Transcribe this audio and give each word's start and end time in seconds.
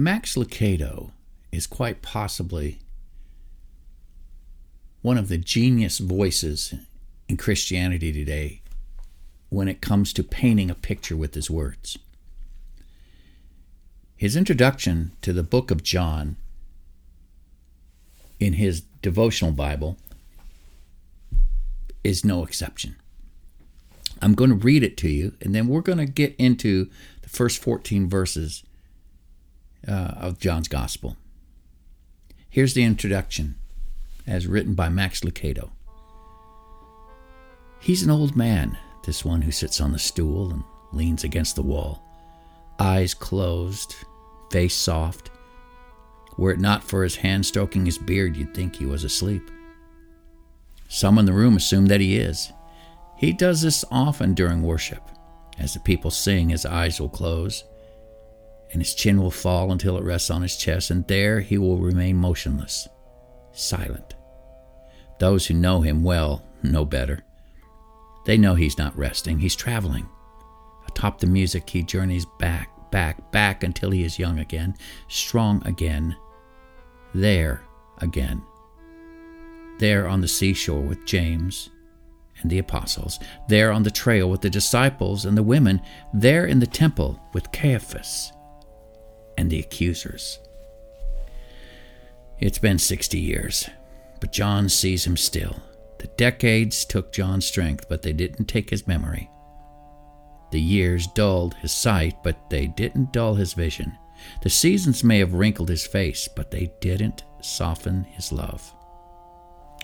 Max 0.00 0.34
Lucado 0.34 1.10
is 1.52 1.66
quite 1.66 2.00
possibly 2.00 2.78
one 5.02 5.18
of 5.18 5.28
the 5.28 5.36
genius 5.36 5.98
voices 5.98 6.72
in 7.28 7.36
Christianity 7.36 8.10
today 8.10 8.62
when 9.50 9.68
it 9.68 9.82
comes 9.82 10.14
to 10.14 10.22
painting 10.22 10.70
a 10.70 10.74
picture 10.74 11.18
with 11.18 11.34
his 11.34 11.50
words. 11.50 11.98
His 14.16 14.36
introduction 14.36 15.12
to 15.20 15.34
the 15.34 15.42
book 15.42 15.70
of 15.70 15.82
John 15.82 16.36
in 18.38 18.54
his 18.54 18.80
devotional 19.02 19.52
Bible 19.52 19.98
is 22.02 22.24
no 22.24 22.42
exception. 22.42 22.96
I'm 24.22 24.32
going 24.32 24.48
to 24.48 24.56
read 24.56 24.82
it 24.82 24.96
to 24.96 25.10
you, 25.10 25.34
and 25.42 25.54
then 25.54 25.68
we're 25.68 25.82
going 25.82 25.98
to 25.98 26.06
get 26.06 26.34
into 26.36 26.88
the 27.20 27.28
first 27.28 27.58
14 27.62 28.08
verses 28.08 28.62
uh, 29.86 30.14
of 30.16 30.38
John's 30.38 30.68
Gospel. 30.68 31.16
Here's 32.48 32.74
the 32.74 32.84
introduction, 32.84 33.56
as 34.26 34.46
written 34.46 34.74
by 34.74 34.88
Max 34.88 35.20
Lucado. 35.20 35.70
He's 37.80 38.02
an 38.02 38.10
old 38.10 38.36
man, 38.36 38.76
this 39.04 39.24
one 39.24 39.42
who 39.42 39.52
sits 39.52 39.80
on 39.80 39.92
the 39.92 39.98
stool 39.98 40.50
and 40.50 40.64
leans 40.92 41.24
against 41.24 41.56
the 41.56 41.62
wall, 41.62 42.02
eyes 42.78 43.14
closed, 43.14 43.94
face 44.50 44.74
soft. 44.74 45.30
Were 46.36 46.52
it 46.52 46.60
not 46.60 46.82
for 46.84 47.02
his 47.02 47.16
hand 47.16 47.46
stroking 47.46 47.86
his 47.86 47.98
beard, 47.98 48.36
you'd 48.36 48.54
think 48.54 48.76
he 48.76 48.86
was 48.86 49.04
asleep. 49.04 49.50
Some 50.88 51.18
in 51.18 51.24
the 51.24 51.32
room 51.32 51.56
assume 51.56 51.86
that 51.86 52.00
he 52.00 52.16
is. 52.16 52.52
He 53.16 53.32
does 53.32 53.62
this 53.62 53.84
often 53.90 54.34
during 54.34 54.62
worship. 54.62 55.02
As 55.58 55.74
the 55.74 55.80
people 55.80 56.10
sing, 56.10 56.48
his 56.48 56.66
eyes 56.66 57.00
will 57.00 57.08
close, 57.08 57.64
and 58.72 58.80
his 58.80 58.94
chin 58.94 59.20
will 59.20 59.30
fall 59.30 59.72
until 59.72 59.96
it 59.96 60.04
rests 60.04 60.30
on 60.30 60.42
his 60.42 60.56
chest, 60.56 60.90
and 60.90 61.06
there 61.08 61.40
he 61.40 61.58
will 61.58 61.78
remain 61.78 62.16
motionless, 62.16 62.88
silent. 63.52 64.14
Those 65.18 65.46
who 65.46 65.54
know 65.54 65.80
him 65.80 66.02
well 66.02 66.44
know 66.62 66.84
better. 66.84 67.24
They 68.26 68.38
know 68.38 68.54
he's 68.54 68.78
not 68.78 68.96
resting, 68.96 69.38
he's 69.38 69.56
traveling. 69.56 70.08
Atop 70.86 71.18
the 71.18 71.26
music, 71.26 71.68
he 71.68 71.82
journeys 71.82 72.26
back, 72.38 72.70
back, 72.90 73.32
back 73.32 73.64
until 73.64 73.90
he 73.90 74.04
is 74.04 74.18
young 74.18 74.38
again, 74.38 74.74
strong 75.08 75.66
again, 75.66 76.16
there 77.14 77.62
again. 77.98 78.42
There 79.78 80.06
on 80.06 80.20
the 80.20 80.28
seashore 80.28 80.82
with 80.82 81.06
James 81.06 81.70
and 82.42 82.50
the 82.50 82.58
apostles, 82.58 83.18
there 83.48 83.72
on 83.72 83.82
the 83.82 83.90
trail 83.90 84.30
with 84.30 84.42
the 84.42 84.50
disciples 84.50 85.24
and 85.24 85.36
the 85.36 85.42
women, 85.42 85.80
there 86.14 86.46
in 86.46 86.60
the 86.60 86.66
temple 86.66 87.20
with 87.32 87.50
Caiaphas 87.50 88.32
and 89.40 89.48
the 89.48 89.58
accusers. 89.58 90.38
It's 92.38 92.58
been 92.58 92.78
60 92.78 93.18
years, 93.18 93.70
but 94.20 94.32
John 94.32 94.68
sees 94.68 95.06
him 95.06 95.16
still. 95.16 95.62
The 95.98 96.08
decades 96.08 96.84
took 96.84 97.10
John's 97.10 97.46
strength, 97.46 97.88
but 97.88 98.02
they 98.02 98.12
didn't 98.12 98.44
take 98.44 98.68
his 98.68 98.86
memory. 98.86 99.30
The 100.52 100.60
years 100.60 101.06
dulled 101.06 101.54
his 101.54 101.72
sight, 101.72 102.22
but 102.22 102.50
they 102.50 102.66
didn't 102.66 103.14
dull 103.14 103.34
his 103.34 103.54
vision. 103.54 103.96
The 104.42 104.50
seasons 104.50 105.02
may 105.02 105.18
have 105.20 105.32
wrinkled 105.32 105.70
his 105.70 105.86
face, 105.86 106.28
but 106.28 106.50
they 106.50 106.70
didn't 106.82 107.24
soften 107.40 108.04
his 108.04 108.32
love. 108.32 108.74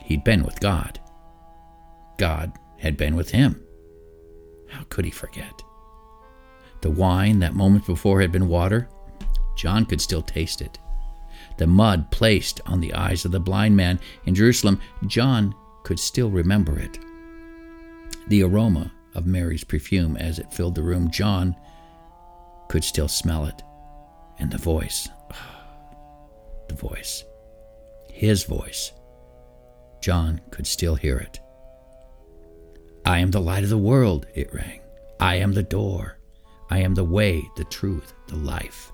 He'd 0.00 0.24
been 0.24 0.42
with 0.42 0.58
God. 0.58 0.98
God 2.18 2.52
had 2.78 2.96
been 2.96 3.14
with 3.14 3.30
him. 3.30 3.62
How 4.68 4.82
could 4.88 5.04
he 5.04 5.12
forget? 5.12 5.62
The 6.80 6.90
wine 6.90 7.38
that 7.38 7.54
moment 7.54 7.86
before 7.86 8.20
had 8.20 8.32
been 8.32 8.48
water, 8.48 8.88
John 9.56 9.84
could 9.86 10.00
still 10.00 10.22
taste 10.22 10.60
it. 10.60 10.78
The 11.56 11.66
mud 11.66 12.10
placed 12.10 12.60
on 12.66 12.80
the 12.80 12.94
eyes 12.94 13.24
of 13.24 13.32
the 13.32 13.40
blind 13.40 13.76
man 13.76 14.00
in 14.24 14.34
Jerusalem, 14.34 14.80
John 15.06 15.54
could 15.84 15.98
still 15.98 16.30
remember 16.30 16.78
it. 16.78 16.98
The 18.28 18.42
aroma 18.42 18.92
of 19.14 19.26
Mary's 19.26 19.64
perfume 19.64 20.16
as 20.16 20.38
it 20.38 20.52
filled 20.52 20.74
the 20.74 20.82
room, 20.82 21.10
John 21.10 21.54
could 22.68 22.82
still 22.82 23.08
smell 23.08 23.44
it. 23.44 23.62
And 24.38 24.50
the 24.50 24.58
voice, 24.58 25.08
the 26.68 26.74
voice, 26.74 27.24
his 28.10 28.44
voice, 28.44 28.92
John 30.00 30.40
could 30.50 30.66
still 30.66 30.96
hear 30.96 31.18
it. 31.18 31.38
I 33.06 33.18
am 33.18 33.30
the 33.30 33.40
light 33.40 33.62
of 33.62 33.70
the 33.70 33.78
world, 33.78 34.26
it 34.34 34.52
rang. 34.52 34.80
I 35.20 35.36
am 35.36 35.52
the 35.52 35.62
door. 35.62 36.18
I 36.70 36.78
am 36.78 36.94
the 36.94 37.04
way, 37.04 37.42
the 37.56 37.64
truth, 37.64 38.14
the 38.28 38.36
life. 38.36 38.90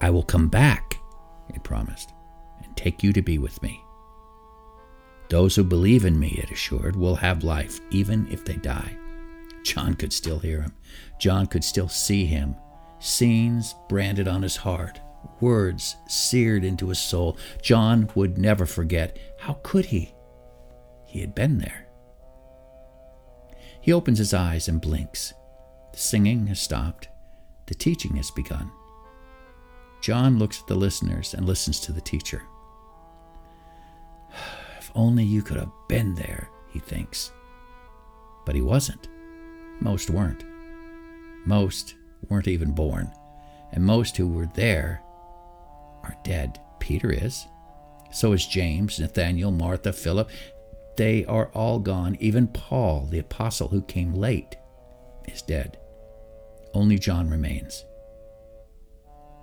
I 0.00 0.10
will 0.10 0.22
come 0.22 0.48
back, 0.48 0.98
it 1.48 1.62
promised, 1.64 2.12
and 2.62 2.76
take 2.76 3.02
you 3.02 3.12
to 3.12 3.22
be 3.22 3.38
with 3.38 3.60
me. 3.62 3.82
Those 5.28 5.56
who 5.56 5.64
believe 5.64 6.04
in 6.04 6.18
me, 6.18 6.28
it 6.42 6.50
assured, 6.50 6.96
will 6.96 7.16
have 7.16 7.44
life 7.44 7.80
even 7.90 8.26
if 8.30 8.44
they 8.44 8.56
die. 8.56 8.96
John 9.64 9.94
could 9.94 10.12
still 10.12 10.38
hear 10.38 10.62
him. 10.62 10.74
John 11.18 11.46
could 11.46 11.64
still 11.64 11.88
see 11.88 12.24
him. 12.24 12.56
Scenes 13.00 13.74
branded 13.88 14.26
on 14.26 14.42
his 14.42 14.56
heart, 14.56 15.00
words 15.40 15.96
seared 16.06 16.64
into 16.64 16.88
his 16.88 16.98
soul. 16.98 17.36
John 17.60 18.08
would 18.14 18.38
never 18.38 18.64
forget. 18.64 19.18
How 19.38 19.58
could 19.62 19.86
he? 19.86 20.14
He 21.06 21.20
had 21.20 21.34
been 21.34 21.58
there. 21.58 21.86
He 23.80 23.92
opens 23.92 24.18
his 24.18 24.34
eyes 24.34 24.68
and 24.68 24.80
blinks. 24.80 25.34
The 25.92 25.98
singing 25.98 26.46
has 26.48 26.60
stopped. 26.60 27.08
The 27.66 27.74
teaching 27.74 28.16
has 28.16 28.30
begun. 28.30 28.70
John 30.00 30.38
looks 30.38 30.60
at 30.60 30.66
the 30.66 30.74
listeners 30.74 31.34
and 31.34 31.46
listens 31.46 31.80
to 31.80 31.92
the 31.92 32.00
teacher. 32.00 32.42
If 34.78 34.92
only 34.94 35.22
you 35.24 35.42
could 35.42 35.58
have 35.58 35.72
been 35.86 36.14
there, 36.14 36.48
he 36.70 36.78
thinks. 36.78 37.30
But 38.46 38.54
he 38.54 38.62
wasn't. 38.62 39.08
Most 39.80 40.08
weren't. 40.08 40.44
Most 41.44 41.94
weren't 42.28 42.48
even 42.48 42.72
born. 42.72 43.12
And 43.72 43.84
most 43.84 44.16
who 44.16 44.26
were 44.26 44.48
there 44.54 45.02
are 46.02 46.16
dead. 46.24 46.58
Peter 46.80 47.12
is. 47.12 47.46
So 48.10 48.32
is 48.32 48.46
James, 48.46 48.98
Nathaniel, 48.98 49.50
Martha, 49.50 49.92
Philip. 49.92 50.30
They 50.96 51.24
are 51.26 51.48
all 51.48 51.78
gone. 51.78 52.16
Even 52.18 52.48
Paul, 52.48 53.06
the 53.10 53.18
apostle 53.18 53.68
who 53.68 53.82
came 53.82 54.14
late, 54.14 54.56
is 55.26 55.42
dead. 55.42 55.78
Only 56.72 56.98
John 56.98 57.28
remains. 57.28 57.84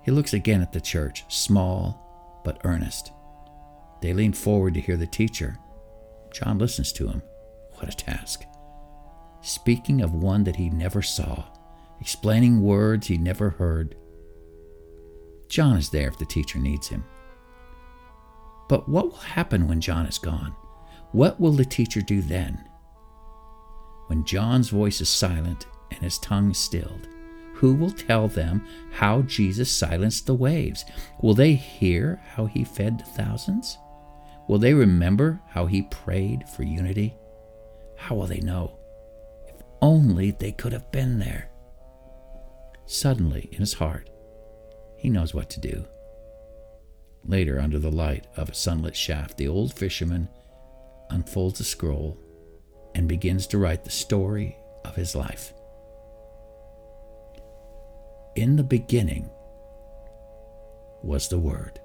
He 0.06 0.12
looks 0.12 0.34
again 0.34 0.62
at 0.62 0.72
the 0.72 0.80
church, 0.80 1.24
small 1.26 2.40
but 2.44 2.60
earnest. 2.62 3.10
They 4.00 4.12
lean 4.12 4.32
forward 4.32 4.74
to 4.74 4.80
hear 4.80 4.96
the 4.96 5.04
teacher. 5.04 5.58
John 6.32 6.58
listens 6.58 6.92
to 6.92 7.08
him. 7.08 7.22
What 7.72 7.92
a 7.92 7.96
task. 7.96 8.44
Speaking 9.40 10.02
of 10.02 10.14
one 10.14 10.44
that 10.44 10.54
he 10.54 10.70
never 10.70 11.02
saw, 11.02 11.46
explaining 12.00 12.62
words 12.62 13.08
he 13.08 13.18
never 13.18 13.50
heard. 13.50 13.96
John 15.48 15.76
is 15.76 15.90
there 15.90 16.06
if 16.06 16.18
the 16.18 16.24
teacher 16.24 16.60
needs 16.60 16.86
him. 16.86 17.04
But 18.68 18.88
what 18.88 19.06
will 19.06 19.18
happen 19.18 19.66
when 19.66 19.80
John 19.80 20.06
is 20.06 20.18
gone? 20.18 20.54
What 21.10 21.40
will 21.40 21.52
the 21.52 21.64
teacher 21.64 22.00
do 22.00 22.22
then? 22.22 22.64
When 24.06 24.24
John's 24.24 24.68
voice 24.68 25.00
is 25.00 25.08
silent 25.08 25.66
and 25.90 25.98
his 26.00 26.18
tongue 26.18 26.54
stilled, 26.54 27.08
who 27.56 27.74
will 27.74 27.90
tell 27.90 28.28
them 28.28 28.66
how 28.92 29.22
Jesus 29.22 29.70
silenced 29.70 30.26
the 30.26 30.34
waves? 30.34 30.84
Will 31.22 31.34
they 31.34 31.54
hear 31.54 32.20
how 32.34 32.46
he 32.46 32.64
fed 32.64 32.98
the 32.98 33.04
thousands? 33.04 33.78
Will 34.46 34.58
they 34.58 34.74
remember 34.74 35.40
how 35.48 35.66
he 35.66 35.82
prayed 35.82 36.48
for 36.48 36.62
unity? 36.62 37.14
How 37.96 38.14
will 38.14 38.26
they 38.26 38.40
know? 38.40 38.78
If 39.48 39.56
only 39.80 40.32
they 40.32 40.52
could 40.52 40.72
have 40.72 40.92
been 40.92 41.18
there. 41.18 41.48
Suddenly, 42.84 43.48
in 43.52 43.58
his 43.58 43.72
heart, 43.72 44.10
he 44.98 45.08
knows 45.08 45.34
what 45.34 45.48
to 45.50 45.60
do. 45.60 45.84
Later, 47.24 47.58
under 47.58 47.78
the 47.78 47.90
light 47.90 48.26
of 48.36 48.50
a 48.50 48.54
sunlit 48.54 48.94
shaft, 48.94 49.38
the 49.38 49.48
old 49.48 49.72
fisherman 49.72 50.28
unfolds 51.10 51.58
a 51.60 51.64
scroll 51.64 52.18
and 52.94 53.08
begins 53.08 53.46
to 53.48 53.58
write 53.58 53.82
the 53.82 53.90
story 53.90 54.56
of 54.84 54.94
his 54.94 55.16
life. 55.16 55.52
In 58.36 58.56
the 58.56 58.62
beginning 58.62 59.30
was 61.02 61.26
the 61.28 61.38
Word. 61.38 61.80